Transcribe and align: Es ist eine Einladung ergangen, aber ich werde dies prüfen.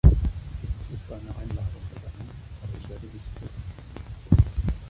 Es 0.03 0.95
ist 0.95 1.11
eine 1.11 1.29
Einladung 1.37 1.85
ergangen, 1.93 2.29
aber 2.63 2.73
ich 2.81 2.89
werde 2.89 3.07
dies 3.13 3.21
prüfen. 3.39 4.71